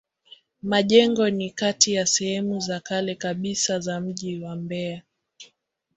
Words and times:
Majengo 0.63 1.29
ni 1.29 1.49
kati 1.51 1.93
ya 1.93 2.05
sehemu 2.05 2.59
za 2.59 2.79
kale 2.79 3.15
kabisa 3.15 3.79
za 3.79 3.99
mji 3.99 4.39
wa 4.39 4.55
Mbeya. 4.55 5.01